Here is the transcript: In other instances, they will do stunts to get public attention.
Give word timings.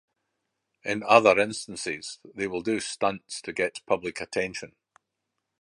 In 0.83 1.03
other 1.03 1.37
instances, 1.37 2.17
they 2.33 2.47
will 2.47 2.63
do 2.63 2.79
stunts 2.79 3.39
to 3.43 3.53
get 3.53 3.85
public 3.85 4.19
attention. 4.19 4.75